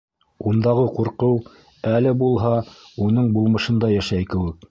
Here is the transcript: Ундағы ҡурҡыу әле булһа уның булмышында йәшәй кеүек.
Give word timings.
Ундағы 0.51 0.85
ҡурҡыу 0.95 1.35
әле 1.91 2.15
булһа 2.23 2.55
уның 3.09 3.31
булмышында 3.39 3.93
йәшәй 3.99 4.31
кеүек. 4.35 4.59